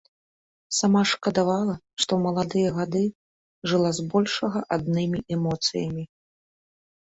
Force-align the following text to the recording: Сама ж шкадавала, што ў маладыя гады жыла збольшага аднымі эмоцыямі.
Сама 0.77 1.01
ж 1.09 1.17
шкадавала, 1.17 1.75
што 2.01 2.11
ў 2.17 2.21
маладыя 2.27 2.69
гады 2.79 3.03
жыла 3.73 3.89
збольшага 3.99 4.59
аднымі 4.79 5.19
эмоцыямі. 5.39 6.03